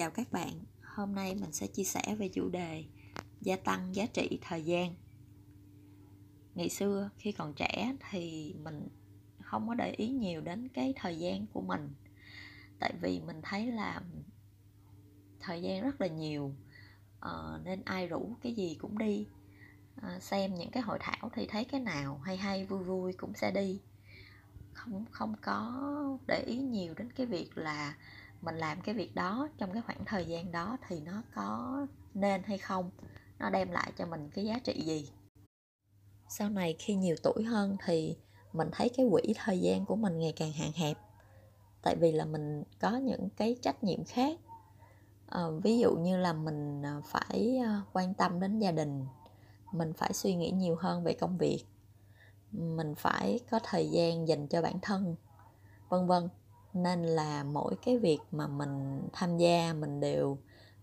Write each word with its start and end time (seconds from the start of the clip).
Chào 0.00 0.10
các 0.10 0.32
bạn, 0.32 0.64
hôm 0.82 1.14
nay 1.14 1.34
mình 1.34 1.52
sẽ 1.52 1.66
chia 1.66 1.84
sẻ 1.84 2.16
về 2.18 2.28
chủ 2.28 2.48
đề 2.48 2.84
gia 3.40 3.56
tăng 3.56 3.94
giá 3.94 4.06
trị 4.06 4.38
thời 4.42 4.64
gian. 4.64 4.94
Ngày 6.54 6.68
xưa 6.68 7.10
khi 7.18 7.32
còn 7.32 7.54
trẻ 7.54 7.96
thì 8.10 8.54
mình 8.62 8.88
không 9.42 9.68
có 9.68 9.74
để 9.74 9.94
ý 9.96 10.08
nhiều 10.08 10.40
đến 10.40 10.68
cái 10.68 10.94
thời 10.96 11.18
gian 11.18 11.46
của 11.46 11.60
mình. 11.60 11.94
Tại 12.78 12.94
vì 13.00 13.20
mình 13.20 13.40
thấy 13.42 13.66
là 13.66 14.02
thời 15.40 15.62
gian 15.62 15.82
rất 15.82 16.00
là 16.00 16.06
nhiều 16.06 16.54
ờ, 17.20 17.60
nên 17.64 17.82
ai 17.84 18.06
rủ 18.06 18.36
cái 18.42 18.54
gì 18.54 18.76
cũng 18.80 18.98
đi. 18.98 19.26
Ờ, 20.02 20.18
xem 20.20 20.54
những 20.54 20.70
cái 20.70 20.82
hội 20.82 20.98
thảo 21.00 21.30
thì 21.34 21.46
thấy 21.46 21.64
cái 21.64 21.80
nào 21.80 22.18
hay 22.18 22.36
hay 22.36 22.66
vui 22.66 22.84
vui 22.84 23.12
cũng 23.12 23.34
sẽ 23.34 23.50
đi. 23.50 23.80
Không 24.72 25.04
không 25.10 25.34
có 25.42 26.18
để 26.26 26.42
ý 26.46 26.56
nhiều 26.56 26.94
đến 26.94 27.12
cái 27.12 27.26
việc 27.26 27.58
là 27.58 27.94
mình 28.42 28.56
làm 28.56 28.80
cái 28.80 28.94
việc 28.94 29.14
đó 29.14 29.48
trong 29.58 29.72
cái 29.72 29.82
khoảng 29.82 30.04
thời 30.04 30.24
gian 30.24 30.52
đó 30.52 30.76
thì 30.88 31.00
nó 31.00 31.22
có 31.34 31.86
nên 32.14 32.42
hay 32.42 32.58
không? 32.58 32.90
Nó 33.38 33.50
đem 33.50 33.70
lại 33.70 33.92
cho 33.96 34.06
mình 34.06 34.30
cái 34.34 34.44
giá 34.44 34.58
trị 34.58 34.82
gì? 34.84 35.10
Sau 36.28 36.48
này 36.48 36.76
khi 36.78 36.94
nhiều 36.94 37.16
tuổi 37.22 37.44
hơn 37.44 37.76
thì 37.84 38.16
mình 38.52 38.68
thấy 38.72 38.88
cái 38.96 39.06
quỹ 39.10 39.34
thời 39.36 39.60
gian 39.60 39.84
của 39.84 39.96
mình 39.96 40.18
ngày 40.18 40.32
càng 40.36 40.52
hạn 40.52 40.72
hẹp. 40.74 40.96
Tại 41.82 41.96
vì 41.96 42.12
là 42.12 42.24
mình 42.24 42.62
có 42.80 42.96
những 42.96 43.28
cái 43.36 43.56
trách 43.62 43.84
nhiệm 43.84 44.04
khác. 44.04 44.38
À, 45.28 45.40
ví 45.62 45.78
dụ 45.78 45.94
như 45.94 46.16
là 46.16 46.32
mình 46.32 46.82
ờ, 46.82 47.02
phải 47.04 47.58
ờ, 47.64 47.80
quan 47.92 48.14
tâm 48.14 48.40
đến 48.40 48.58
gia 48.58 48.72
đình. 48.72 49.06
Mình 49.72 49.92
phải 49.92 50.12
suy 50.12 50.34
nghĩ 50.34 50.50
nhiều 50.50 50.76
hơn 50.80 51.04
về 51.04 51.12
công 51.12 51.38
việc. 51.38 51.64
Mình 52.52 52.94
phải 52.94 53.40
có 53.50 53.60
thời 53.64 53.90
gian 53.90 54.28
dành 54.28 54.46
cho 54.48 54.62
bản 54.62 54.78
thân 54.82 55.16
vân 55.88 56.06
vân 56.06 56.28
nên 56.74 57.02
là 57.02 57.44
mỗi 57.44 57.76
cái 57.84 57.98
việc 57.98 58.20
mà 58.32 58.46
mình 58.46 59.02
tham 59.12 59.38
gia 59.38 59.72
mình 59.72 60.00
đều 60.00 60.38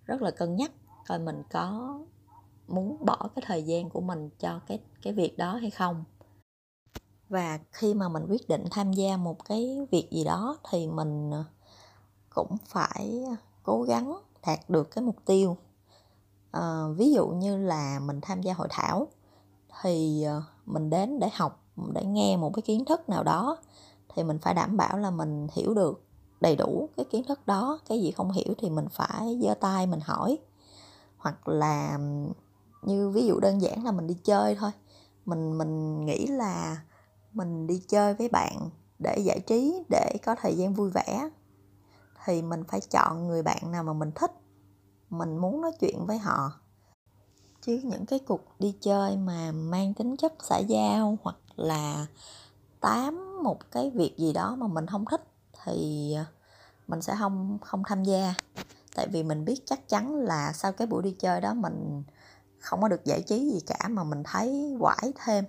rất 0.06 0.22
là 0.22 0.32
cân 0.32 0.56
nhắc 0.56 0.72
coi 1.08 1.20
mình 1.20 1.44
có 1.52 2.00
muốn 2.68 3.06
bỏ 3.06 3.30
cái 3.36 3.44
thời 3.48 3.64
gian 3.64 3.90
của 3.90 4.02
mình 4.02 4.30
cho 4.40 4.60
cái 4.68 4.80
cái 5.02 5.14
việc 5.14 5.38
đó 5.38 5.56
hay 5.56 5.70
không. 5.70 6.04
Và 7.30 7.60
khi 7.72 7.94
mà 7.94 8.10
mình 8.10 8.26
quyết 8.30 8.48
định 8.48 8.66
tham 8.72 8.94
gia 8.94 9.18
một 9.18 9.46
cái 9.46 9.88
việc 9.92 10.08
gì 10.12 10.24
đó 10.24 10.58
thì 10.70 10.88
mình 10.88 11.32
ờ, 11.32 11.44
cũng 12.30 12.58
phải 12.66 13.24
cố 13.64 13.84
gắng 13.84 14.18
đạt 14.48 14.60
được 14.70 14.92
cái 14.92 15.04
mục 15.04 15.16
tiêu. 15.26 15.58
À, 16.52 16.84
ví 16.98 17.12
dụ 17.14 17.28
như 17.28 17.58
là 17.58 18.00
mình 18.00 18.22
tham 18.22 18.42
gia 18.42 18.54
hội 18.54 18.68
thảo 18.72 19.08
thì 19.82 20.24
ờ, 20.24 20.44
mình 20.66 20.90
đến 20.90 21.20
để 21.20 21.30
học 21.34 21.64
để 21.94 22.06
nghe 22.06 22.38
một 22.38 22.52
cái 22.54 22.62
kiến 22.62 22.86
thức 22.86 23.10
nào 23.10 23.24
đó 23.24 23.58
thì 24.18 24.24
mình 24.24 24.40
phải 24.40 24.54
đảm 24.54 24.78
bảo 24.78 24.98
là 24.98 25.12
mình 25.12 25.48
hiểu 25.54 25.74
được 25.74 26.04
đầy 26.42 26.56
đủ 26.56 26.90
cái 26.98 27.06
kiến 27.06 27.24
thức 27.28 27.48
đó, 27.48 27.80
cái 27.90 28.02
gì 28.02 28.12
không 28.12 28.32
hiểu 28.32 28.54
thì 28.58 28.70
mình 28.70 28.88
phải 28.92 29.40
giơ 29.44 29.54
tay 29.54 29.88
mình 29.88 30.00
hỏi. 30.04 30.38
Hoặc 31.18 31.48
là 31.48 32.00
như 32.82 33.10
ví 33.10 33.26
dụ 33.26 33.40
đơn 33.40 33.62
giản 33.62 33.86
là 33.86 33.92
mình 33.92 34.08
đi 34.08 34.18
chơi 34.24 34.56
thôi. 34.56 34.72
Mình 35.26 35.58
mình 35.58 36.06
nghĩ 36.06 36.28
là 36.28 36.82
mình 37.34 37.68
đi 37.68 37.82
chơi 37.88 38.14
với 38.14 38.30
bạn 38.30 38.70
để 39.00 39.18
giải 39.20 39.40
trí, 39.40 39.84
để 39.90 40.18
có 40.26 40.36
thời 40.42 40.56
gian 40.56 40.74
vui 40.74 40.90
vẻ, 40.90 41.30
thì 42.26 42.42
mình 42.42 42.64
phải 42.64 42.80
chọn 42.82 43.28
người 43.28 43.44
bạn 43.44 43.72
nào 43.72 43.84
mà 43.84 43.94
mình 43.94 44.12
thích, 44.16 44.32
mình 45.10 45.38
muốn 45.38 45.62
nói 45.62 45.72
chuyện 45.80 46.06
với 46.06 46.18
họ. 46.18 46.52
Chứ 47.62 47.82
những 47.84 48.06
cái 48.06 48.20
cuộc 48.20 48.42
đi 48.60 48.76
chơi 48.82 49.18
mà 49.18 49.52
mang 49.52 49.94
tính 49.94 50.18
chất 50.18 50.34
xã 50.40 50.58
giao 50.58 51.18
hoặc 51.24 51.38
là 51.56 52.06
tám 52.80 53.27
một 53.44 53.72
cái 53.72 53.92
việc 53.96 54.18
gì 54.18 54.34
đó 54.34 54.56
mà 54.56 54.68
mình 54.68 54.88
không 54.88 55.06
thích 55.06 55.22
thì 55.64 56.14
à, 56.14 56.26
mình 56.88 57.02
sẽ 57.02 57.16
không 57.20 57.58
không 57.62 57.84
tham 57.88 58.04
gia. 58.04 58.34
Tại 58.96 59.08
vì 59.08 59.24
mình 59.24 59.46
biết 59.46 59.62
chắc 59.66 59.90
chắn 59.90 60.16
là 60.16 60.52
sau 60.54 60.72
cái 60.72 60.88
buổi 60.88 61.04
đi 61.04 61.16
chơi 61.20 61.42
đó 61.42 61.54
mình 61.54 62.04
không 62.60 62.82
có 62.82 62.88
được 62.88 63.06
giải 63.06 63.22
trí 63.22 63.52
gì 63.52 63.60
cả 63.68 63.88
mà 63.90 64.04
mình 64.04 64.24
thấy 64.24 64.76
quải 64.80 65.14
thêm. 65.26 65.46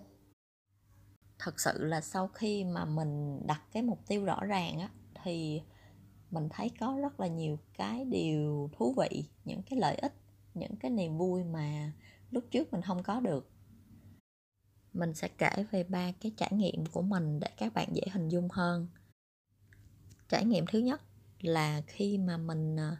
Thật 1.38 1.60
sự 1.60 1.84
là 1.84 2.00
sau 2.00 2.28
khi 2.28 2.64
mà 2.64 2.84
mình 2.84 3.40
đặt 3.46 3.60
cái 3.72 3.82
mục 3.82 3.98
tiêu 4.06 4.24
rõ 4.24 4.44
ràng 4.44 4.80
á, 4.80 4.88
thì 5.22 5.62
mình 6.30 6.48
thấy 6.48 6.70
có 6.80 6.96
rất 7.02 7.20
là 7.20 7.26
nhiều 7.26 7.58
cái 7.78 8.04
điều 8.04 8.70
thú 8.78 8.94
vị, 8.96 9.24
những 9.44 9.62
cái 9.62 9.78
lợi 9.78 9.94
ích, 9.94 10.14
những 10.54 10.76
cái 10.76 10.90
niềm 10.90 11.18
vui 11.18 11.44
mà 11.44 11.92
lúc 12.30 12.44
trước 12.50 12.72
mình 12.72 12.82
không 12.82 13.02
có 13.02 13.20
được 13.20 13.50
mình 14.98 15.14
sẽ 15.14 15.28
kể 15.28 15.50
về 15.70 15.84
ba 15.84 16.12
cái 16.12 16.32
trải 16.36 16.50
nghiệm 16.52 16.86
của 16.86 17.02
mình 17.02 17.40
để 17.40 17.48
các 17.56 17.74
bạn 17.74 17.88
dễ 17.92 18.02
hình 18.12 18.28
dung 18.28 18.48
hơn. 18.50 18.88
Trải 20.28 20.44
nghiệm 20.44 20.66
thứ 20.66 20.78
nhất 20.78 21.00
là 21.40 21.82
khi 21.86 22.18
mà 22.18 22.36
mình 22.36 22.76
à, 22.76 22.96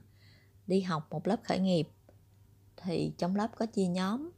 đi 0.66 0.80
học 0.80 1.06
một 1.10 1.26
lớp 1.26 1.36
khởi 1.44 1.58
nghiệp, 1.58 1.88
thì 2.76 3.12
trong 3.18 3.36
lớp 3.36 3.48
có 3.56 3.66
chia 3.66 3.86
nhóm. 3.86 4.30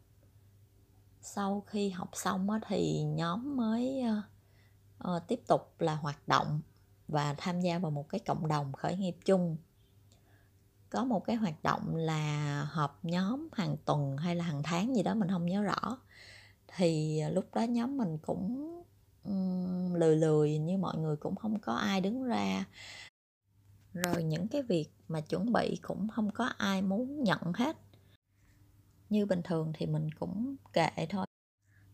Sau 1.20 1.64
khi 1.66 1.90
học 1.90 2.10
xong 2.12 2.48
thì 2.68 3.02
nhóm 3.02 3.56
mới 3.56 4.00
à, 4.00 4.22
ờ, 4.98 5.18
tiếp 5.18 5.40
tục 5.46 5.80
là 5.80 5.94
hoạt 5.94 6.28
động 6.28 6.60
và 7.08 7.34
tham 7.38 7.60
gia 7.60 7.78
vào 7.78 7.90
một 7.90 8.08
cái 8.08 8.20
cộng 8.26 8.48
đồng 8.48 8.72
khởi 8.72 8.96
nghiệp 8.96 9.16
chung. 9.24 9.56
Có 10.90 11.04
một 11.04 11.24
cái 11.24 11.36
hoạt 11.36 11.62
động 11.62 11.96
là 11.96 12.62
họp 12.70 13.04
nhóm 13.04 13.48
hàng 13.52 13.76
tuần 13.84 14.16
hay 14.16 14.36
là 14.36 14.44
hàng 14.44 14.62
tháng 14.62 14.96
gì 14.96 15.02
đó, 15.02 15.14
mình 15.14 15.28
không 15.28 15.46
nhớ 15.46 15.62
rõ 15.62 15.98
thì 16.76 17.18
à, 17.18 17.28
lúc 17.28 17.54
đó 17.54 17.62
nhóm 17.62 17.96
mình 17.96 18.18
cũng 18.18 18.74
um, 19.24 19.94
lười 19.94 20.16
lười 20.16 20.58
như 20.58 20.78
mọi 20.78 20.98
người 20.98 21.16
cũng 21.16 21.36
không 21.36 21.58
có 21.60 21.74
ai 21.74 22.00
đứng 22.00 22.24
ra. 22.24 22.64
Rồi 23.92 24.22
những 24.22 24.48
cái 24.48 24.62
việc 24.62 24.90
mà 25.08 25.20
chuẩn 25.20 25.52
bị 25.52 25.78
cũng 25.82 26.08
không 26.08 26.30
có 26.30 26.44
ai 26.44 26.82
muốn 26.82 27.24
nhận 27.24 27.52
hết. 27.54 27.76
Như 29.10 29.26
bình 29.26 29.40
thường 29.44 29.72
thì 29.74 29.86
mình 29.86 30.10
cũng 30.18 30.56
kệ 30.72 31.06
thôi. 31.10 31.26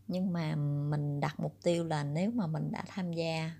Nhưng 0.09 0.33
mà 0.33 0.57
mình 0.91 1.21
đặt 1.21 1.41
mục 1.41 1.57
tiêu 1.63 1.85
là 1.85 2.05
nếu 2.05 2.31
mà 2.31 2.47
mình 2.47 2.73
đã 2.73 2.85
tham 2.89 3.13
gia 3.13 3.51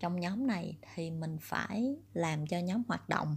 trong 0.00 0.20
nhóm 0.20 0.46
này 0.46 0.78
thì 0.94 1.10
mình 1.10 1.38
phải 1.40 1.96
làm 2.12 2.46
cho 2.46 2.58
nhóm 2.58 2.82
hoạt 2.88 3.08
động 3.08 3.36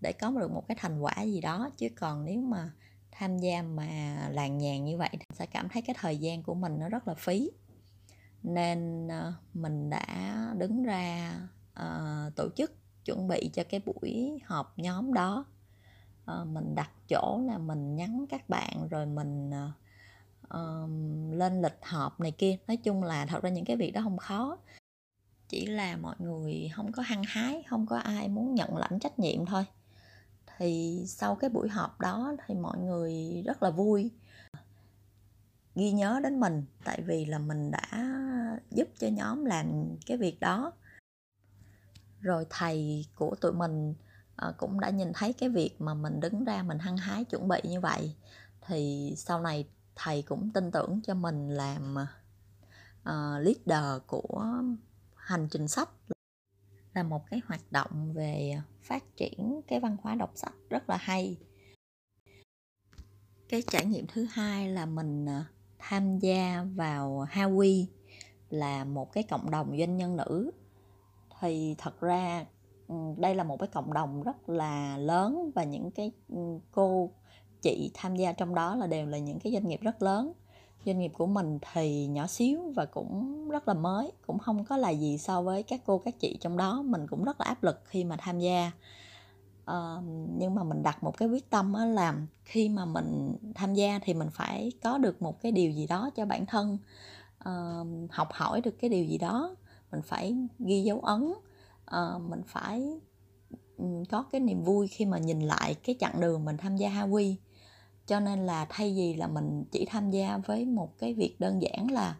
để 0.00 0.12
có 0.12 0.30
được 0.30 0.50
một 0.50 0.64
cái 0.68 0.76
thành 0.80 1.00
quả 1.00 1.22
gì 1.22 1.40
đó. 1.40 1.70
Chứ 1.76 1.88
còn 1.96 2.24
nếu 2.24 2.40
mà 2.40 2.70
tham 3.18 3.38
gia 3.38 3.62
mà 3.62 3.88
làng 4.30 4.58
nhàn 4.58 4.84
như 4.84 4.98
vậy 4.98 5.10
sẽ 5.30 5.46
cảm 5.46 5.68
thấy 5.68 5.82
cái 5.82 5.96
thời 5.98 6.16
gian 6.16 6.42
của 6.42 6.54
mình 6.54 6.78
nó 6.78 6.88
rất 6.88 7.08
là 7.08 7.14
phí. 7.14 7.50
Nên 8.42 9.08
ờ, 9.08 9.32
mình 9.54 9.90
đã 9.90 10.06
đứng 10.58 10.82
ra 10.82 11.32
uh, 11.80 12.36
tổ 12.36 12.48
chức 12.56 12.72
chuẩn 13.04 13.28
bị 13.28 13.50
cho 13.52 13.62
cái 13.68 13.80
buổi 13.86 14.40
họp 14.44 14.78
nhóm 14.78 15.14
đó. 15.14 15.44
Uh, 16.32 16.46
mình 16.46 16.74
đặt 16.74 16.90
chỗ 17.08 17.40
là 17.46 17.58
mình 17.58 17.96
nhắn 17.96 18.24
các 18.28 18.48
bạn 18.48 18.88
rồi 18.90 19.06
mình 19.06 19.50
uh, 20.54 20.90
lên 21.34 21.62
lịch 21.62 21.78
họp 21.82 22.20
này 22.20 22.30
kia. 22.30 22.56
Nói 22.66 22.76
chung 22.76 23.02
là 23.02 23.26
thật 23.26 23.42
ra 23.42 23.50
những 23.50 23.64
cái 23.64 23.76
việc 23.76 23.90
đó 23.90 24.00
không 24.04 24.16
khó. 24.16 24.58
Chỉ 25.48 25.66
là 25.66 25.96
mọi 25.96 26.16
người 26.18 26.70
không 26.74 26.92
có 26.92 27.02
hăng 27.02 27.22
hái 27.26 27.62
không 27.62 27.86
có 27.86 27.96
ai 27.96 28.28
muốn 28.28 28.54
nhận 28.54 28.76
lãnh 28.76 28.98
trách 28.98 29.18
nhiệm 29.18 29.46
thôi 29.46 29.64
thì 30.58 31.02
sau 31.06 31.34
cái 31.34 31.50
buổi 31.50 31.68
họp 31.68 32.00
đó 32.00 32.34
thì 32.46 32.54
mọi 32.54 32.78
người 32.78 33.42
rất 33.46 33.62
là 33.62 33.70
vui. 33.70 34.10
Ghi 35.74 35.92
nhớ 35.92 36.20
đến 36.22 36.40
mình 36.40 36.64
tại 36.84 37.02
vì 37.06 37.24
là 37.24 37.38
mình 37.38 37.70
đã 37.70 37.88
giúp 38.70 38.88
cho 38.98 39.08
nhóm 39.08 39.44
làm 39.44 39.66
cái 40.06 40.16
việc 40.16 40.40
đó. 40.40 40.72
Rồi 42.20 42.46
thầy 42.50 43.06
của 43.14 43.34
tụi 43.40 43.52
mình 43.52 43.94
ờ, 44.36 44.54
cũng 44.56 44.80
đã 44.80 44.90
nhìn 44.90 45.12
thấy 45.14 45.32
cái 45.32 45.48
việc 45.48 45.80
mà 45.80 45.94
mình 45.94 46.20
đứng 46.20 46.44
ra 46.44 46.62
mình 46.62 46.78
hăng 46.78 46.96
hái 46.96 47.24
chuẩn 47.24 47.48
bị 47.48 47.60
như 47.64 47.80
vậy. 47.80 48.14
Thì 48.66 49.12
sau 49.16 49.40
này 49.40 49.68
thầy 49.96 50.22
cũng 50.22 50.50
tin 50.54 50.70
tưởng 50.70 51.00
cho 51.04 51.14
mình 51.14 51.48
làm 51.48 51.94
uh, 53.02 53.46
leader 53.46 54.02
của 54.06 54.62
hành 55.14 55.48
trình 55.50 55.68
sách 55.68 55.88
là 56.98 57.04
một 57.04 57.30
cái 57.30 57.40
hoạt 57.46 57.72
động 57.72 58.12
về 58.12 58.60
phát 58.82 59.16
triển 59.16 59.60
cái 59.66 59.80
văn 59.80 59.96
hóa 60.02 60.14
đọc 60.14 60.30
sách 60.34 60.54
rất 60.70 60.90
là 60.90 60.96
hay. 60.96 61.36
Cái 63.48 63.62
trải 63.62 63.86
nghiệm 63.86 64.06
thứ 64.06 64.26
hai 64.30 64.68
là 64.68 64.86
mình 64.86 65.26
ờ, 65.26 65.44
tham 65.78 66.18
gia 66.18 66.64
vào 66.74 67.26
Hawi, 67.30 67.86
là 68.50 68.84
một 68.84 69.12
cái 69.12 69.22
cộng 69.22 69.50
đồng 69.50 69.78
doanh 69.78 69.96
nhân 69.96 70.16
nữ. 70.16 70.50
Thì 71.40 71.74
thật 71.78 72.00
ra 72.00 72.46
ừ, 72.88 72.94
đây 73.16 73.34
là 73.34 73.44
một 73.44 73.56
cái 73.56 73.68
cộng 73.68 73.92
đồng 73.92 74.22
rất 74.22 74.48
là 74.48 74.96
lớn 74.98 75.50
và 75.54 75.64
những 75.64 75.90
cái 75.90 76.12
ừ, 76.28 76.58
cô 76.72 77.10
chị 77.62 77.90
tham 77.94 78.16
gia 78.16 78.32
trong 78.32 78.54
đó 78.54 78.76
là 78.76 78.86
đều 78.86 79.06
là 79.06 79.18
những 79.18 79.38
cái 79.38 79.52
doanh 79.52 79.68
nghiệp 79.68 79.80
rất 79.82 80.02
lớn 80.02 80.32
doanh 80.88 80.98
nghiệp 80.98 81.12
của 81.14 81.26
mình 81.26 81.58
thì 81.72 82.06
nhỏ 82.06 82.26
xíu 82.26 82.72
và 82.76 82.84
cũng 82.84 83.48
rất 83.48 83.68
là 83.68 83.74
mới 83.74 84.12
cũng 84.26 84.38
không 84.38 84.64
có 84.64 84.76
là 84.76 84.90
gì 84.90 85.18
so 85.18 85.42
với 85.42 85.62
các 85.62 85.80
cô 85.86 85.98
các 85.98 86.20
chị 86.20 86.38
trong 86.40 86.56
đó. 86.56 86.82
Mình 86.82 87.06
cũng 87.06 87.24
rất 87.24 87.40
là 87.40 87.46
áp 87.46 87.62
lực 87.62 87.80
khi 87.84 88.04
mà 88.04 88.16
tham 88.18 88.38
gia. 88.38 88.72
Uh, 89.70 90.04
nhưng 90.38 90.54
mà 90.54 90.64
mình 90.64 90.82
đặt 90.82 91.02
một 91.02 91.16
cái 91.16 91.28
quyết 91.28 91.50
tâm 91.50 91.74
là 91.94 92.14
khi 92.44 92.68
mà 92.68 92.84
mình 92.84 93.36
tham 93.54 93.74
gia 93.74 93.98
thì 94.02 94.14
mình 94.14 94.28
phải 94.32 94.72
có 94.82 94.98
được 94.98 95.22
một 95.22 95.40
cái 95.40 95.52
điều 95.52 95.70
gì 95.70 95.86
đó 95.86 96.10
cho 96.16 96.26
bản 96.26 96.46
thân. 96.46 96.78
Uh, 97.38 98.10
học 98.10 98.28
hỏi 98.32 98.60
được 98.60 98.78
cái 98.80 98.90
điều 98.90 99.04
gì 99.04 99.18
đó 99.18 99.56
mình 99.90 100.02
phải 100.02 100.36
ghi 100.58 100.82
dấu 100.82 101.00
ấn 101.00 101.32
uh, 101.96 102.22
mình 102.30 102.42
phải 102.46 103.00
có 104.10 104.22
cái 104.22 104.40
niềm 104.40 104.62
vui 104.62 104.88
khi 104.88 105.04
mà 105.04 105.18
nhìn 105.18 105.40
lại 105.40 105.74
cái 105.74 105.96
chặng 106.00 106.20
đường 106.20 106.44
mình 106.44 106.56
tham 106.56 106.76
gia 106.76 106.90
Hawi 106.90 107.34
cho 108.08 108.20
nên 108.20 108.46
là 108.46 108.66
thay 108.68 108.94
vì 108.96 109.14
là 109.14 109.26
mình 109.26 109.64
chỉ 109.70 109.86
tham 109.90 110.10
gia 110.10 110.38
với 110.38 110.64
một 110.64 110.98
cái 110.98 111.14
việc 111.14 111.40
đơn 111.40 111.62
giản 111.62 111.90
là 111.90 112.16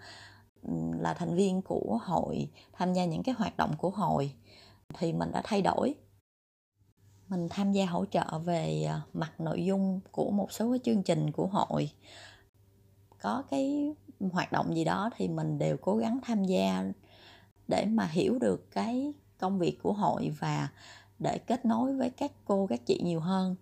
là 1.01 1.15
thành 1.15 1.35
viên 1.35 1.63
của 1.63 1.99
hội, 2.03 2.49
tham 2.73 2.93
gia 2.93 3.05
những 3.05 3.23
cái 3.23 3.35
hoạt 3.39 3.57
động 3.57 3.75
của 3.79 3.91
hội, 3.91 4.33
thì 4.95 5.13
mình 5.13 5.33
đã 5.33 5.43
thay 5.45 5.63
đổi. 5.63 5.95
Mình 7.29 7.49
tham 7.51 7.73
gia 7.73 7.87
hỗ 7.87 8.05
trợ 8.07 8.39
về 8.39 8.83
ờ, 8.83 9.01
mặt 9.13 9.41
nội 9.41 9.65
dung 9.65 10.01
của 10.13 10.31
một 10.31 10.53
số 10.53 10.71
cái 10.71 10.79
chương 10.85 11.03
trình 11.03 11.33
của 11.33 11.47
hội. 11.47 11.91
Có 13.23 13.43
cái 13.51 13.95
hoạt 14.33 14.53
động 14.53 14.77
gì 14.77 14.85
đó 14.85 15.11
thì 15.17 15.29
mình 15.29 15.59
đều 15.59 15.77
cố 15.77 15.97
gắng 15.97 16.19
tham 16.23 16.45
gia 16.45 16.85
để 17.69 17.87
mà 17.91 18.07
hiểu 18.07 18.39
được 18.39 18.71
cái 18.71 19.13
công 19.39 19.59
việc 19.59 19.79
của 19.83 19.93
hội 19.93 20.35
và 20.41 20.69
để 21.19 21.39
kết 21.39 21.65
nối 21.65 21.97
với 21.97 22.11
các 22.11 22.33
cô, 22.45 22.67
các 22.67 22.87
chị 22.87 23.01
nhiều 23.05 23.21
hơn 23.21 23.57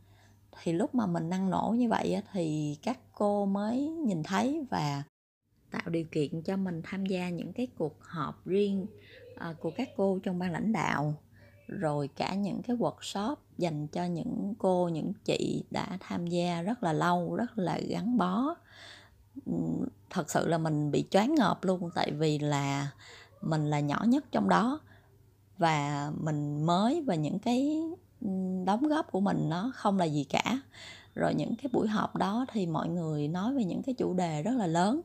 thì 0.63 0.73
lúc 0.73 0.95
mà 0.95 1.07
mình 1.07 1.29
năng 1.29 1.51
nổ 1.51 1.75
như 1.79 1.89
vậy 1.89 2.23
thì 2.33 2.77
các 2.83 2.99
cô 3.13 3.47
mới 3.47 3.89
nhìn 3.89 4.23
thấy 4.23 4.67
và 4.71 5.03
tạo 5.71 5.91
điều 5.91 6.05
kiện 6.13 6.43
cho 6.43 6.57
mình 6.57 6.81
tham 6.85 7.07
gia 7.07 7.29
những 7.29 7.53
cái 7.53 7.67
cuộc 7.79 7.97
họp 8.01 8.47
riêng 8.47 8.87
à, 9.37 9.55
của 9.61 9.71
các 9.71 9.89
cô 9.97 10.19
trong 10.23 10.39
ban 10.39 10.53
lãnh 10.53 10.73
đạo, 10.73 11.15
rồi 11.69 12.09
cả 12.17 12.35
những 12.35 12.63
cái 12.63 12.77
workshop 12.77 13.37
dành 13.59 13.87
cho 13.87 14.05
những 14.05 14.55
cô, 14.59 14.89
những 14.89 15.13
chị 15.25 15.65
đã 15.71 15.99
tham 16.01 16.27
gia 16.27 16.63
rất 16.63 16.83
là 16.83 16.93
lâu, 16.93 17.35
rất 17.35 17.59
là 17.59 17.81
gắn 17.89 18.19
bó. 18.19 18.55
Thật 20.11 20.31
sự 20.31 20.49
là 20.49 20.59
mình 20.59 20.91
bị 20.91 21.05
choáng 21.11 21.35
ngợp 21.35 21.65
luôn, 21.65 21.91
tại 21.95 22.13
vì 22.13 22.39
là 22.39 22.91
mình 23.43 23.71
là 23.71 23.81
nhỏ 23.81 24.05
nhất 24.09 24.25
trong 24.33 24.49
đó 24.49 24.81
và 25.59 26.11
mình 26.21 26.67
mới 26.67 27.03
và 27.03 27.15
những 27.15 27.39
cái 27.39 27.83
đóng 28.65 28.89
góp 28.89 29.13
của 29.13 29.21
mình 29.21 29.49
nó 29.49 29.73
không 29.75 29.99
là 29.99 30.05
gì 30.05 30.25
cả. 30.25 30.61
Rồi 31.15 31.35
những 31.35 31.57
cái 31.57 31.71
buổi 31.73 31.89
họp 31.89 32.17
đó 32.17 32.47
thì 32.53 32.67
mọi 32.67 32.89
người 32.89 33.29
nói 33.29 33.55
về 33.55 33.65
những 33.65 33.83
cái 33.83 33.95
chủ 33.95 34.15
đề 34.15 34.43
rất 34.43 34.53
là 34.57 34.67
lớn. 34.67 35.01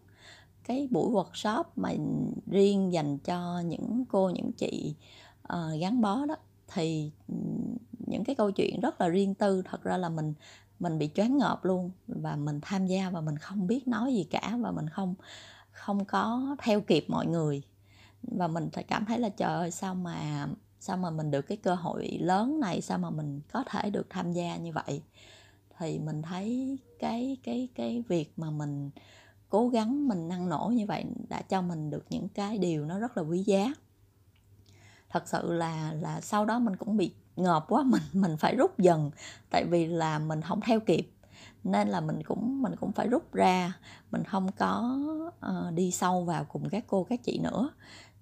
Cái 0.63 0.87
buổi 0.91 1.11
workshop 1.11 1.63
mà 1.75 1.91
riêng 2.47 2.93
dành 2.93 3.17
cho 3.17 3.59
những 3.59 4.05
cô 4.09 4.29
những 4.29 4.51
chị 4.51 4.95
uh, 5.53 5.79
gắn 5.81 6.01
bó 6.01 6.25
đó 6.25 6.35
thì 6.73 7.11
những 8.07 8.23
cái 8.23 8.35
câu 8.35 8.51
chuyện 8.51 8.79
rất 8.79 9.01
là 9.01 9.07
riêng 9.07 9.33
tư 9.33 9.61
thật 9.65 9.83
ra 9.83 9.97
là 9.97 10.09
mình 10.09 10.33
mình 10.79 10.97
bị 10.97 11.09
choáng 11.15 11.37
ngợp 11.37 11.65
luôn. 11.65 11.91
Và 12.07 12.35
mình 12.35 12.59
tham 12.61 12.87
gia 12.87 13.09
và 13.09 13.21
mình 13.21 13.37
không 13.37 13.67
biết 13.67 13.87
nói 13.87 14.13
gì 14.13 14.23
cả 14.23 14.57
và 14.61 14.71
mình 14.71 14.89
không 14.89 15.15
không 15.71 16.05
có 16.05 16.55
theo 16.59 16.81
kịp 16.81 17.05
mọi 17.07 17.27
người. 17.27 17.61
Và 18.23 18.47
mình 18.47 18.69
phải 18.73 18.83
cảm 18.83 19.05
thấy 19.05 19.19
là 19.19 19.29
trời 19.29 19.53
ơi 19.53 19.71
sao 19.71 19.95
mà 19.95 20.47
sao 20.81 20.97
mà 20.97 21.09
mình 21.09 21.31
được 21.31 21.41
cái 21.41 21.57
cơ 21.57 21.75
hội 21.75 22.17
lớn 22.21 22.59
này 22.59 22.81
sao 22.81 22.97
mà 22.97 23.09
mình 23.09 23.41
có 23.51 23.63
thể 23.63 23.89
được 23.89 24.07
tham 24.09 24.31
gia 24.31 24.57
như 24.57 24.71
vậy? 24.71 25.01
Thì 25.77 25.99
mình 25.99 26.21
thấy 26.21 26.77
cái 26.99 27.37
cái 27.43 27.69
cái 27.75 28.03
việc 28.07 28.33
mà 28.37 28.51
mình 28.51 28.89
cố 29.49 29.69
gắng 29.69 30.07
mình 30.07 30.27
năng 30.27 30.49
nổ 30.49 30.71
như 30.73 30.85
vậy 30.85 31.05
đã 31.29 31.41
cho 31.41 31.61
mình 31.61 31.89
được 31.89 32.05
những 32.09 32.27
cái 32.29 32.57
điều 32.57 32.85
nó 32.85 32.99
rất 32.99 33.17
là 33.17 33.23
quý 33.23 33.43
giá. 33.43 33.73
Thật 35.09 35.27
sự 35.27 35.53
là 35.53 35.93
là 35.93 36.21
sau 36.21 36.45
đó 36.45 36.59
mình 36.59 36.75
cũng 36.75 36.97
bị 36.97 37.13
ngợp 37.35 37.65
quá 37.67 37.83
mình 37.85 38.03
mình 38.13 38.37
phải 38.37 38.55
rút 38.55 38.79
dần 38.79 39.11
tại 39.49 39.65
vì 39.65 39.85
là 39.85 40.19
mình 40.19 40.41
không 40.41 40.61
theo 40.61 40.79
kịp. 40.79 41.11
Nên 41.63 41.87
là 41.87 42.01
mình 42.01 42.23
cũng 42.23 42.61
mình 42.61 42.75
cũng 42.75 42.91
phải 42.91 43.07
rút 43.07 43.33
ra 43.33 43.73
mình 44.11 44.23
không 44.23 44.51
có 44.51 44.99
uh, 45.29 45.73
đi 45.73 45.91
sâu 45.91 46.23
vào 46.23 46.45
cùng 46.45 46.69
các 46.69 46.83
cô 46.87 47.03
các 47.03 47.23
chị 47.23 47.39
nữa 47.43 47.69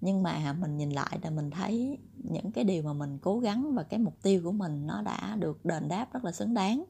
nhưng 0.00 0.22
mà 0.22 0.52
mình 0.52 0.76
nhìn 0.76 0.90
lại 0.90 1.18
là 1.22 1.30
mình 1.30 1.50
thấy 1.50 1.98
những 2.14 2.52
cái 2.52 2.64
điều 2.64 2.82
mà 2.82 2.92
mình 2.92 3.18
cố 3.18 3.38
gắng 3.38 3.74
và 3.74 3.82
cái 3.82 3.98
mục 3.98 4.22
tiêu 4.22 4.40
của 4.44 4.52
mình 4.52 4.86
nó 4.86 5.02
đã 5.02 5.36
được 5.38 5.64
đền 5.64 5.88
đáp 5.88 6.12
rất 6.12 6.24
là 6.24 6.32
xứng 6.32 6.54
đáng. 6.54 6.84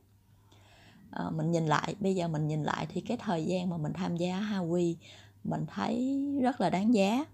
À, 1.11 1.31
mình 1.31 1.51
nhìn 1.51 1.67
lại 1.67 1.95
bây 2.01 2.15
giờ 2.15 2.29
mình 2.29 2.49
nhìn 2.49 2.63
lại 2.63 2.87
thì 2.91 3.01
cái 3.01 3.17
thời 3.17 3.45
gian 3.45 3.71
mà 3.71 3.77
mình 3.77 3.93
tham 3.93 4.17
gia 4.17 4.41
Hawi 4.41 4.95
mình 5.45 5.67
thấy 5.75 6.21
rất 6.43 6.61
là 6.61 6.71
đáng 6.71 6.95
giá. 6.95 7.25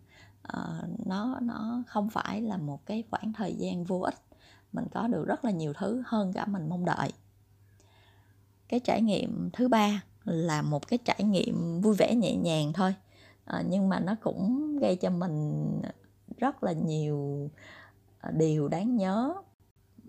À, 0.42 0.82
nó 1.06 1.40
nó 1.40 1.82
không 1.86 2.10
phải 2.10 2.42
là 2.42 2.56
một 2.56 2.86
cái 2.86 3.04
khoảng 3.10 3.32
thời 3.32 3.54
gian 3.54 3.84
vô 3.84 4.00
ích. 4.00 4.22
Mình 4.72 4.84
có 4.92 5.08
được 5.08 5.24
rất 5.26 5.44
là 5.44 5.50
nhiều 5.50 5.72
thứ 5.72 6.02
hơn 6.06 6.32
cả 6.32 6.46
mình 6.46 6.68
mong 6.68 6.84
đợi. 6.84 7.12
Cái 8.68 8.80
trải 8.80 9.02
nghiệm 9.02 9.50
thứ 9.52 9.68
ba 9.68 10.02
là 10.24 10.62
một 10.62 10.88
cái 10.88 10.98
trải 11.04 11.24
nghiệm 11.24 11.80
vui 11.80 11.94
vẻ 11.94 12.14
nhẹ 12.14 12.36
nhàng 12.36 12.72
thôi 12.72 12.94
à, 13.46 13.62
nhưng 13.68 13.88
mà 13.88 14.00
nó 14.00 14.14
cũng 14.22 14.76
gây 14.78 14.96
cho 14.96 15.10
mình 15.10 15.62
rất 16.38 16.64
là 16.64 16.72
nhiều 16.72 17.50
ờ, 18.20 18.30
điều 18.32 18.68
đáng 18.68 18.96
nhớ. 18.96 19.34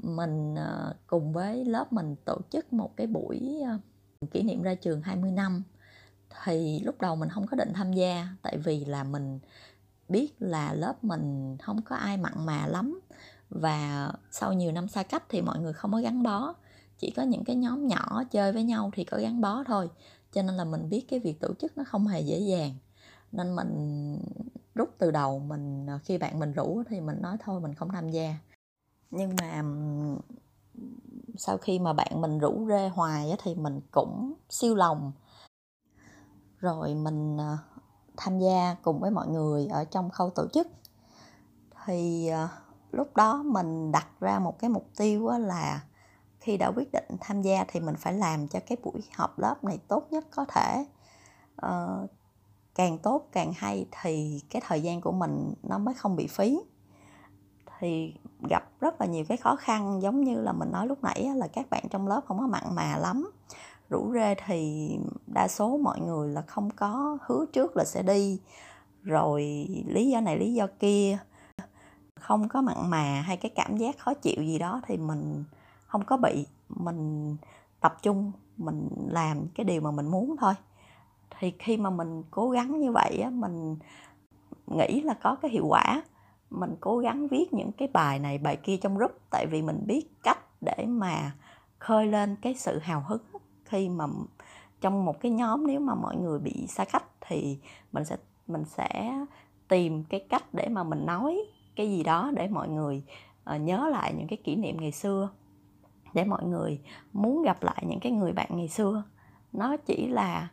Mình 0.04 0.56
ờ, 0.56 0.96
cùng 1.08 1.34
với 1.34 1.66
lớp 1.66 1.94
mình 1.94 2.16
tổ 2.26 2.38
chức 2.52 2.74
một 2.74 2.98
cái 2.98 3.08
buổi 3.08 3.64
kỷ 4.32 4.44
niệm 4.44 4.62
ra 4.62 4.76
trường 4.76 5.02
20 5.02 5.32
năm. 5.32 5.64
Thì 6.44 6.80
lúc 6.80 7.02
đầu 7.02 7.16
mình 7.16 7.30
không 7.30 7.48
có 7.48 7.58
định 7.58 7.74
tham 7.74 7.94
gia 7.94 8.28
tại 8.42 8.58
vì 8.58 8.86
là 8.86 9.04
mình 9.04 9.40
biết 10.10 10.36
là 10.40 10.74
lớp 10.74 11.04
mình 11.04 11.58
không 11.64 11.82
có 11.82 11.96
ai 11.96 12.18
mặn 12.18 12.46
mà 12.46 12.68
lắm. 12.68 13.00
Và 13.50 14.12
sau 14.32 14.54
nhiều 14.54 14.72
năm 14.72 14.88
xa 14.88 15.04
cách 15.04 15.24
thì 15.30 15.42
mọi 15.42 15.60
người 15.60 15.74
không 15.74 15.92
có 15.92 16.00
gắn 16.02 16.24
bó. 16.24 16.54
Chỉ 17.00 17.12
có 17.16 17.24
những 17.24 17.44
cái 17.44 17.56
nhóm 17.56 17.88
nhỏ 17.88 18.24
chơi 18.32 18.52
với 18.52 18.64
nhau 18.64 18.92
thì 18.94 19.04
có 19.04 19.18
gắn 19.18 19.42
bó 19.42 19.64
thôi. 19.64 19.90
Cho 20.34 20.42
nên 20.42 20.56
là 20.58 20.66
mình 20.66 20.90
biết 20.90 21.06
cái 21.10 21.20
việc 21.20 21.40
tổ 21.40 21.54
chức 21.54 21.78
nó 21.78 21.84
không 21.88 22.08
hề 22.08 22.22
dễ 22.22 22.40
dàng 22.40 22.74
nên 23.32 23.56
mình 23.56 24.20
rút 24.76 24.90
từ 24.98 25.12
đầu 25.12 25.40
mình 25.40 25.90
à, 25.90 26.00
khi 26.04 26.18
bạn 26.18 26.40
mình 26.40 26.54
rủ 26.54 26.84
thì 26.90 27.02
mình 27.02 27.22
nói 27.22 27.38
thôi, 27.44 27.60
mình 27.62 27.74
không 27.74 27.90
tham 27.90 28.10
gia. 28.10 28.36
Nhưng 29.12 29.36
mà 29.42 29.64
sau 31.38 31.58
khi 31.58 31.80
mà 31.80 31.94
bạn 31.94 32.22
mình 32.22 32.40
rủ 32.40 32.68
rê 32.68 32.90
hoài 32.90 33.36
thì 33.44 33.56
mình 33.56 33.82
cũng 33.92 34.34
siêu 34.50 34.76
lòng. 34.76 35.12
Rồi 36.60 36.96
mình 36.96 37.38
à, 37.38 37.58
tham 38.18 38.40
gia 38.40 38.76
cùng 38.82 39.00
với 39.00 39.12
mọi 39.12 39.28
người 39.28 39.68
ở 39.68 39.86
trong 39.86 40.10
khâu 40.10 40.30
tổ 40.30 40.48
chức. 40.54 40.68
Thì 41.86 42.28
à, 42.28 42.50
lúc 42.92 43.16
đó 43.16 43.44
mình 43.44 43.92
đặt 43.92 44.08
ra 44.20 44.40
một 44.40 44.60
cái 44.60 44.70
mục 44.70 44.90
tiêu 44.98 45.30
là 45.30 45.84
khi 46.40 46.58
đã 46.58 46.72
quyết 46.76 46.92
định 46.94 47.18
tham 47.22 47.42
gia 47.42 47.66
thì 47.68 47.80
mình 47.80 47.96
phải 47.96 48.14
làm 48.14 48.48
cho 48.48 48.60
cái 48.68 48.78
buổi 48.84 49.02
họp 49.16 49.40
lớp 49.40 49.64
này 49.64 49.80
tốt 49.88 50.08
nhất 50.12 50.26
có 50.32 50.46
thể. 50.46 50.86
Ờ, 51.56 52.08
càng 52.78 52.98
tốt, 52.98 53.28
càng 53.32 53.54
hay 53.56 53.86
thì 54.02 54.42
cái 54.50 54.62
thời 54.66 54.82
gian 54.82 55.02
của 55.02 55.12
mình 55.12 55.54
nó 55.64 55.78
mới 55.78 55.94
không 55.94 56.16
bị 56.16 56.28
phí. 56.28 56.60
Thì 57.80 58.14
gặp 58.50 58.64
rất 58.80 59.02
là 59.02 59.08
nhiều 59.08 59.26
cái 59.28 59.38
khó 59.38 59.56
khăn, 59.56 60.02
giống 60.02 60.24
như 60.24 60.42
là 60.42 60.52
mình 60.52 60.72
nói 60.72 60.88
lúc 60.88 61.04
nãy 61.04 61.30
là 61.36 61.48
các 61.48 61.70
bạn 61.70 61.84
trong 61.90 62.08
lớp 62.08 62.22
không 62.28 62.40
có 62.40 62.48
mặn 62.48 62.64
mà 62.76 62.98
lắm. 62.98 63.32
Rủ 63.90 64.12
rê 64.14 64.36
thì 64.46 64.90
đa 65.28 65.48
số 65.48 65.78
mọi 65.78 66.00
người 66.00 66.30
là 66.30 66.42
không 66.42 66.70
có 66.70 67.18
hứa 67.22 67.46
trước 67.54 67.78
là 67.78 67.84
sẽ 67.86 68.04
đi. 68.04 68.40
Rồi 69.04 69.68
lý 69.88 70.10
do 70.10 70.22
này, 70.22 70.40
lý 70.40 70.54
do 70.54 70.68
kia, 70.80 71.18
không 72.20 72.50
có 72.50 72.62
mặn 72.62 72.90
mà 72.90 73.22
hay 73.22 73.38
cái 73.38 73.52
cảm 73.56 73.78
giác 73.78 74.00
khó 74.00 74.14
chịu 74.14 74.44
gì 74.44 74.60
đó 74.60 74.82
thì 74.88 74.98
mình 74.98 75.44
không 75.88 76.06
có 76.06 76.18
bị. 76.18 76.46
Mình 76.70 77.36
tập 77.80 77.98
trung, 78.02 78.32
mình 78.58 78.90
làm 79.08 79.48
cái 79.56 79.64
điều 79.64 79.82
mà 79.82 79.92
mình 79.92 80.08
muốn 80.08 80.36
thôi 80.40 80.54
thì 81.40 81.54
khi 81.60 81.78
mà 81.78 81.90
mình 81.90 82.24
cố 82.32 82.50
gắng 82.50 82.80
như 82.80 82.92
vậy 82.92 83.20
á 83.24 83.30
mình 83.30 83.78
nghĩ 84.68 85.02
là 85.02 85.14
có 85.14 85.36
cái 85.42 85.52
hiệu 85.52 85.66
quả. 85.68 86.04
Mình 86.50 86.76
cố 86.82 86.98
gắng 86.98 87.28
viết 87.28 87.54
những 87.54 87.72
cái 87.72 87.88
bài 87.94 88.20
này 88.20 88.38
bài 88.38 88.56
kia 88.56 88.78
trong 88.78 88.98
group 88.98 89.12
tại 89.30 89.46
vì 89.52 89.62
mình 89.62 89.84
biết 89.86 90.24
cách 90.24 90.40
để 90.62 90.86
mà 90.88 91.32
khơi 91.80 92.08
lên 92.08 92.36
cái 92.42 92.56
sự 92.56 92.80
hào 92.80 93.04
hứng 93.08 93.22
khi 93.66 93.90
mà 93.90 94.06
trong 94.82 95.06
một 95.06 95.20
cái 95.20 95.32
nhóm 95.32 95.68
nếu 95.68 95.80
mà 95.80 95.96
mọi 95.96 96.16
người 96.16 96.40
bị 96.40 96.68
xa 96.68 96.86
cách 96.86 97.04
thì 97.22 97.60
mình 97.92 98.06
sẽ 98.06 98.18
mình 98.48 98.66
sẽ 98.66 99.18
tìm 99.68 100.04
cái 100.04 100.26
cách 100.30 100.54
để 100.54 100.68
mà 100.70 100.84
mình 100.84 101.06
nói 101.06 101.40
cái 101.76 101.90
gì 101.90 102.04
đó 102.04 102.32
để 102.36 102.48
mọi 102.48 102.70
người 102.70 103.04
uh, 103.56 103.62
nhớ 103.62 103.90
lại 103.90 104.14
những 104.18 104.28
cái 104.28 104.38
kỷ 104.44 104.56
niệm 104.56 104.78
ngày 104.82 104.92
xưa 104.92 105.30
để 106.14 106.24
mọi 106.24 106.44
người 106.44 106.80
muốn 107.14 107.44
gặp 107.44 107.64
lại 107.64 107.84
những 107.88 108.00
cái 108.00 108.12
người 108.12 108.32
bạn 108.32 108.50
ngày 108.52 108.68
xưa. 108.68 109.04
Nó 109.54 109.78
chỉ 109.78 110.08
là 110.08 110.48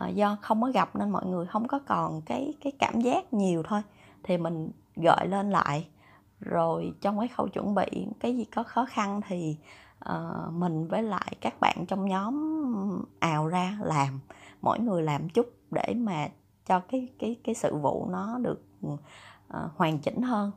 à, 0.00 0.08
do 0.08 0.36
không 0.42 0.62
có 0.62 0.70
gặp 0.70 0.96
nên 0.96 1.10
mọi 1.10 1.26
người 1.26 1.46
không 1.46 1.68
có 1.68 1.80
còn 1.86 2.22
cái 2.22 2.54
cái 2.60 2.72
cảm 2.78 3.00
giác 3.00 3.32
nhiều 3.32 3.62
thôi. 3.62 3.82
Thì 4.22 4.38
mình 4.38 4.70
gợi 4.96 5.28
lên 5.28 5.50
lại. 5.50 5.88
Rồi 6.40 6.92
trong 7.00 7.18
cái 7.18 7.28
khâu 7.28 7.48
chuẩn 7.48 7.74
bị 7.74 8.06
cái 8.20 8.36
gì 8.36 8.44
có 8.44 8.62
khó 8.62 8.84
khăn 8.84 9.20
thì 9.28 9.56
uh, 10.08 10.52
mình 10.52 10.88
với 10.88 11.02
lại 11.02 11.36
các 11.40 11.60
bạn 11.60 11.84
trong 11.88 12.08
nhóm 12.08 12.64
ào 13.20 13.46
ra 13.46 13.78
làm. 13.82 14.20
Mỗi 14.62 14.78
người 14.80 15.02
làm 15.02 15.28
chút 15.28 15.46
để 15.70 15.94
mà 15.96 16.28
cho 16.66 16.80
cái 16.80 17.08
cái 17.18 17.36
cái 17.44 17.54
sự 17.54 17.76
vụ 17.76 18.06
nó 18.10 18.38
được 18.38 18.62
uh, 18.86 19.00
hoàn 19.76 19.98
chỉnh 19.98 20.22
hơn. 20.22 20.52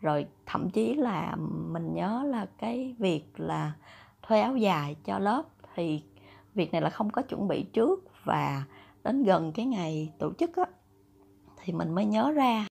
Rồi 0.00 0.26
thậm 0.46 0.70
chí 0.70 0.94
là 0.94 1.36
mình 1.70 1.94
nhớ 1.94 2.22
là 2.26 2.46
cái 2.58 2.94
việc 2.98 3.40
là 3.40 3.72
thuê 4.22 4.40
áo 4.40 4.56
dài 4.56 4.96
cho 5.04 5.18
lớp 5.18 5.42
thì 5.74 6.02
việc 6.54 6.72
này 6.72 6.82
là 6.82 6.90
không 6.90 7.10
có 7.10 7.22
chuẩn 7.22 7.48
bị 7.48 7.62
trước 7.62 8.04
và 8.28 8.64
đến 9.04 9.24
gần 9.24 9.52
cái 9.52 9.66
ngày 9.66 10.12
tổ 10.18 10.32
chức 10.38 10.56
á 10.56 10.64
thì 11.62 11.72
mình 11.72 11.94
mới 11.94 12.04
nhớ 12.04 12.30
ra. 12.30 12.66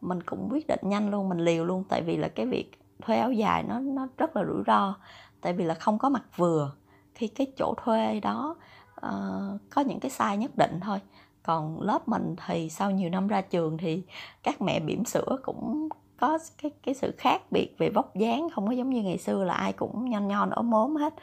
Mình 0.00 0.22
cũng 0.22 0.48
quyết 0.50 0.66
định 0.66 0.80
nhanh 0.82 1.10
luôn 1.10 1.28
mình 1.28 1.38
liều 1.38 1.64
luôn 1.64 1.84
tại 1.88 2.02
vì 2.02 2.16
là 2.16 2.28
cái 2.28 2.46
việc 2.46 2.72
thuê 3.02 3.16
áo 3.16 3.32
dài 3.32 3.62
nó 3.62 3.78
nó 3.80 4.08
rất 4.18 4.36
là 4.36 4.44
rủi 4.44 4.62
ro 4.66 4.94
tại 5.40 5.52
vì 5.52 5.64
là 5.64 5.74
không 5.74 5.98
có 5.98 6.08
mặt 6.08 6.22
vừa. 6.36 6.72
Khi 7.14 7.28
cái 7.28 7.46
chỗ 7.58 7.74
thuê 7.84 8.20
đó 8.20 8.56
uh, 9.06 9.60
có 9.70 9.80
những 9.86 10.00
cái 10.00 10.10
size 10.10 10.36
nhất 10.36 10.56
định 10.56 10.80
thôi. 10.80 10.98
Còn 11.42 11.80
lớp 11.80 12.08
mình 12.08 12.36
thì 12.46 12.70
sau 12.70 12.90
nhiều 12.90 13.10
năm 13.10 13.28
ra 13.28 13.40
trường 13.40 13.78
thì 13.78 14.02
các 14.42 14.62
mẹ 14.62 14.80
bỉm 14.80 15.04
sữa 15.04 15.36
cũng 15.42 15.88
có 16.20 16.38
cái 16.62 16.70
cái 16.82 16.94
sự 16.94 17.14
khác 17.18 17.52
biệt 17.52 17.74
về 17.78 17.90
vóc 17.90 18.16
dáng 18.16 18.48
không 18.54 18.66
có 18.66 18.72
giống 18.72 18.90
như 18.90 19.02
ngày 19.02 19.18
xưa 19.18 19.44
là 19.44 19.54
ai 19.54 19.72
cũng 19.72 20.10
nhon 20.10 20.28
nhon 20.28 20.50
ốm 20.50 20.70
ốm 20.74 20.96
hết. 20.96 21.14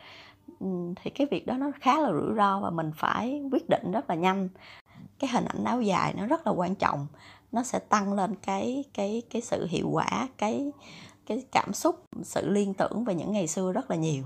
Ừ, 0.60 0.94
thì 0.96 1.12
cái 1.12 1.27
việc 1.32 1.48
đó 1.48 1.58
nó 1.58 1.72
khá 1.82 2.00
là 2.00 2.12
rủi 2.12 2.36
ro 2.38 2.60
và 2.60 2.70
mình 2.70 2.92
phải 2.96 3.42
quyết 3.51 3.70
định 3.70 3.92
rất 3.92 4.10
là 4.10 4.16
nhanh. 4.16 4.50
Cái 5.20 5.30
hình 5.34 5.46
ảnh 5.46 5.63
áo 5.63 5.82
dài 5.82 6.13
nó 6.18 6.25
rất 6.25 6.48
là 6.48 6.54
quan 6.54 6.75
trọng. 6.75 7.08
Nó 7.51 7.63
sẽ 7.63 7.80
tăng 7.80 8.13
lên 8.13 8.36
cái 8.36 8.84
cái 8.94 9.22
cái 9.30 9.42
sự 9.42 9.68
hiệu 9.70 9.89
quả, 9.89 10.27
cái 10.38 10.72
cái 11.25 11.44
cảm 11.51 11.74
xúc, 11.74 12.04
sự 12.24 12.50
liên 12.50 12.74
tưởng 12.74 13.04
về 13.06 13.16
những 13.16 13.32
ngày 13.32 13.48
xưa 13.48 13.72
rất 13.72 13.92
là 13.92 13.96
nhiều. 13.96 14.24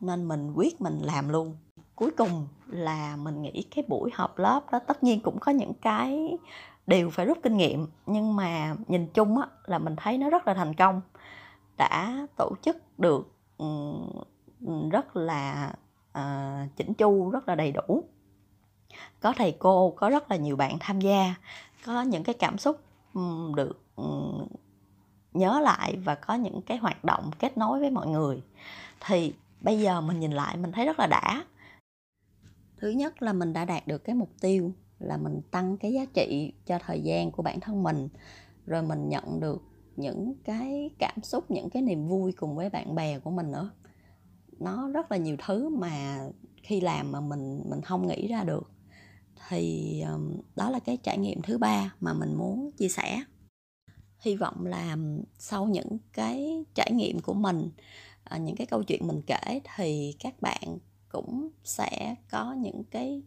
Nên 0.00 0.28
mình 0.28 0.52
quyết 0.54 0.80
mình 0.80 0.98
làm 1.02 1.28
luôn. 1.28 1.56
Cuối 1.94 2.10
cùng 2.16 2.46
là 2.66 3.16
mình 3.16 3.42
nghĩ 3.42 3.64
cái 3.74 3.84
buổi 3.88 4.10
họp 4.14 4.38
lớp 4.38 4.72
đó 4.72 4.78
tất 4.78 5.02
nhiên 5.02 5.20
cũng 5.20 5.38
có 5.40 5.52
những 5.52 5.74
cái 5.74 6.38
điều 6.86 7.10
phải 7.10 7.26
rút 7.26 7.38
kinh 7.42 7.56
nghiệm. 7.56 7.86
Nhưng 8.06 8.36
mà 8.36 8.74
nhìn 8.88 9.06
chung 9.06 9.38
á 9.38 9.46
là 9.64 9.78
mình 9.78 9.96
thấy 9.96 10.18
nó 10.18 10.30
rất 10.30 10.46
là 10.46 10.54
thành 10.54 10.74
công. 10.74 11.00
Đã 11.76 12.26
tổ 12.36 12.52
chức 12.62 12.98
được 12.98 13.32
ừ, 13.58 13.66
rất 14.90 15.16
là 15.16 15.72
ờ, 16.12 16.62
uh, 16.64 16.76
chỉnh 16.76 16.94
chu 16.94 17.30
rất 17.30 17.48
là 17.48 17.54
đầy 17.54 17.72
đủ. 17.72 18.04
Có 19.20 19.32
thầy 19.36 19.56
cô 19.58 19.90
có 19.90 20.10
rất 20.10 20.30
là 20.30 20.36
nhiều 20.36 20.56
bạn 20.56 20.76
tham 20.80 21.00
gia 21.00 21.34
có 21.86 22.02
những 22.02 22.24
cái 22.24 22.34
cảm 22.34 22.58
xúc 22.58 22.80
được 23.56 23.82
nhớ 25.32 25.60
lại 25.60 25.96
và 26.04 26.14
có 26.14 26.34
những 26.34 26.62
cái 26.62 26.76
hoạt 26.78 27.04
động 27.04 27.30
kết 27.38 27.58
nối 27.58 27.80
với 27.80 27.90
mọi 27.90 28.06
người. 28.06 28.42
Thì 29.06 29.34
bây 29.60 29.80
giờ 29.80 30.00
mình 30.00 30.20
nhìn 30.20 30.32
lại 30.32 30.56
mình 30.56 30.72
thấy 30.72 30.86
rất 30.86 30.98
là 30.98 31.06
đã. 31.06 31.44
Thứ 32.76 32.90
nhất 32.90 33.22
là 33.22 33.32
mình 33.32 33.52
đã 33.52 33.64
đạt 33.64 33.86
được 33.86 34.04
cái 34.04 34.14
mục 34.14 34.30
tiêu 34.40 34.72
là 34.98 35.16
mình 35.16 35.40
tăng 35.50 35.76
cái 35.76 35.92
giá 35.92 36.04
trị 36.14 36.52
cho 36.66 36.78
thời 36.86 37.00
gian 37.00 37.30
của 37.30 37.42
bản 37.42 37.60
thân 37.60 37.82
mình 37.82 38.08
rồi 38.66 38.82
mình 38.82 39.08
nhận 39.08 39.40
được 39.40 39.62
những 39.96 40.34
cái 40.44 40.90
cảm 40.98 41.22
xúc 41.22 41.50
những 41.50 41.70
cái 41.70 41.82
niềm 41.82 42.08
vui 42.08 42.32
cùng 42.32 42.56
với 42.56 42.70
bạn 42.70 42.94
bè 42.94 43.18
của 43.18 43.30
mình 43.30 43.52
nữa 43.52 43.70
nó 44.60 44.88
rất 44.88 45.10
là 45.10 45.16
nhiều 45.16 45.36
thứ 45.46 45.68
mà 45.68 46.20
khi 46.62 46.80
làm 46.80 47.12
mà 47.12 47.20
mình 47.20 47.62
mình 47.70 47.80
không 47.82 48.06
nghĩ 48.06 48.28
ra 48.28 48.44
được. 48.44 48.70
Thì 49.48 50.00
um, 50.12 50.40
đó 50.56 50.70
là 50.70 50.78
cái 50.78 50.96
trải 50.96 51.18
nghiệm 51.18 51.42
thứ 51.42 51.58
ba 51.58 51.94
mà 52.00 52.12
mình 52.12 52.34
muốn 52.34 52.70
chia 52.72 52.88
sẻ. 52.88 53.22
Hy 54.18 54.36
vọng 54.36 54.66
là 54.66 54.96
sau 55.38 55.66
những 55.66 55.98
cái 56.12 56.64
trải 56.74 56.92
nghiệm 56.92 57.20
của 57.20 57.34
mình 57.34 57.70
à, 58.24 58.38
những 58.38 58.56
cái 58.56 58.66
câu 58.66 58.82
chuyện 58.82 59.06
mình 59.06 59.22
kể 59.26 59.60
thì 59.76 60.16
các 60.18 60.34
bạn 60.40 60.78
cũng 61.08 61.48
sẽ 61.64 62.14
có 62.30 62.52
những 62.58 62.84
cái 62.90 63.22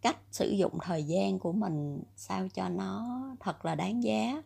cách 0.00 0.16
sử 0.30 0.50
dụng 0.50 0.78
thời 0.82 1.04
gian 1.04 1.38
của 1.38 1.52
mình 1.52 2.02
sao 2.16 2.48
cho 2.54 2.68
nó 2.68 3.20
thật 3.40 3.64
là 3.64 3.74
đáng 3.74 4.02
giá 4.02 4.42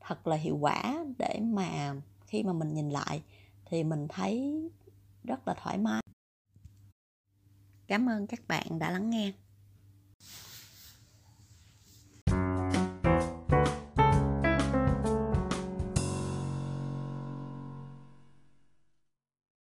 thật 0.00 0.26
là 0.26 0.36
hiệu 0.36 0.56
quả 0.56 1.04
để 1.18 1.40
mà 1.42 1.94
khi 2.26 2.42
mà 2.42 2.52
mình 2.52 2.74
nhìn 2.74 2.90
lại 2.90 3.22
thì 3.64 3.84
mình 3.84 4.08
thấy 4.08 4.62
rất 5.24 5.48
là 5.48 5.54
thoải 5.54 5.78
mái. 5.78 6.02
Cảm 7.86 8.08
ơn 8.08 8.26
các 8.26 8.40
bạn 8.48 8.78
đã 8.78 8.90
lắng 8.90 9.10
nghe. 9.10 9.32